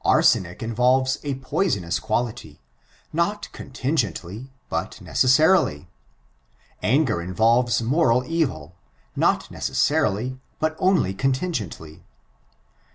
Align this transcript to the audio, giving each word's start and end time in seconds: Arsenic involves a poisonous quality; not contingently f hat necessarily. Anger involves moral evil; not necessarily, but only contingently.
Arsenic 0.00 0.62
involves 0.62 1.18
a 1.24 1.34
poisonous 1.40 1.98
quality; 1.98 2.58
not 3.12 3.52
contingently 3.52 4.50
f 4.72 4.78
hat 4.82 5.00
necessarily. 5.02 5.90
Anger 6.82 7.20
involves 7.20 7.82
moral 7.82 8.24
evil; 8.24 8.74
not 9.14 9.50
necessarily, 9.50 10.40
but 10.58 10.74
only 10.78 11.12
contingently. 11.12 12.02